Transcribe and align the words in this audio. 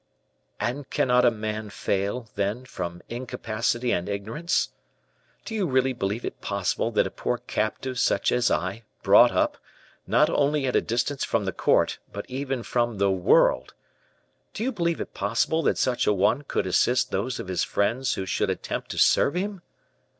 "And 0.59 0.89
cannot 0.89 1.25
a 1.25 1.29
man 1.29 1.69
fail, 1.69 2.27
then, 2.33 2.65
from 2.65 3.03
incapacity 3.07 3.91
and 3.91 4.09
ignorance? 4.09 4.69
Do 5.45 5.53
you 5.53 5.67
really 5.67 5.93
believe 5.93 6.25
it 6.25 6.41
possible 6.41 6.89
that 6.93 7.05
a 7.05 7.11
poor 7.11 7.37
captive 7.37 7.99
such 7.99 8.31
as 8.31 8.49
I, 8.49 8.81
brought 9.03 9.31
up, 9.31 9.59
not 10.07 10.27
only 10.27 10.65
at 10.65 10.75
a 10.75 10.81
distance 10.81 11.23
from 11.23 11.45
the 11.45 11.53
court, 11.53 11.99
but 12.11 12.25
even 12.27 12.63
from 12.63 12.97
the 12.97 13.11
world 13.11 13.75
do 14.55 14.63
you 14.63 14.71
believe 14.71 14.99
it 14.99 15.13
possible 15.13 15.61
that 15.61 15.77
such 15.77 16.07
a 16.07 16.13
one 16.13 16.41
could 16.45 16.65
assist 16.65 17.11
those 17.11 17.39
of 17.39 17.47
his 17.47 17.63
friends 17.63 18.15
who 18.15 18.25
should 18.25 18.49
attempt 18.49 18.89
to 18.89 18.97
serve 18.97 19.35
him?" 19.35 19.61